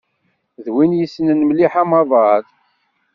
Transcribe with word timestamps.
D 0.63 0.65
win 0.75 0.97
yessnen 0.99 1.39
mliḥ 1.45 1.73
amaḍal. 1.81 2.43